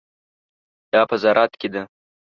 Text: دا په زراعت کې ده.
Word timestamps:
دا 0.91 1.01
په 1.09 1.15
زراعت 1.23 1.53
کې 1.59 1.67
ده. 1.73 1.81